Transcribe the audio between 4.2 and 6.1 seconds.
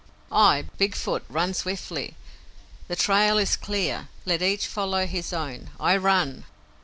Let each follow his own. I